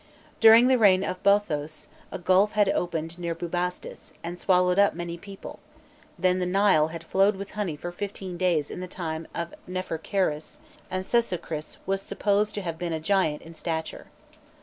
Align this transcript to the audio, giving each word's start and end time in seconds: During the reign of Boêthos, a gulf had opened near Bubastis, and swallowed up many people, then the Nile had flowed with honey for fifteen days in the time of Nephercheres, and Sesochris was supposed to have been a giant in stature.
During 0.39 0.65
the 0.65 0.79
reign 0.79 1.03
of 1.03 1.21
Boêthos, 1.21 1.85
a 2.11 2.17
gulf 2.17 2.53
had 2.53 2.67
opened 2.69 3.19
near 3.19 3.35
Bubastis, 3.35 4.13
and 4.23 4.39
swallowed 4.39 4.79
up 4.79 4.95
many 4.95 5.15
people, 5.15 5.59
then 6.17 6.39
the 6.39 6.47
Nile 6.47 6.87
had 6.87 7.03
flowed 7.03 7.35
with 7.35 7.51
honey 7.51 7.75
for 7.75 7.91
fifteen 7.91 8.35
days 8.35 8.71
in 8.71 8.79
the 8.79 8.87
time 8.87 9.27
of 9.35 9.53
Nephercheres, 9.67 10.57
and 10.89 11.03
Sesochris 11.05 11.77
was 11.85 12.01
supposed 12.01 12.55
to 12.55 12.63
have 12.63 12.79
been 12.79 12.93
a 12.93 12.99
giant 12.99 13.43
in 13.43 13.53
stature. 13.53 14.07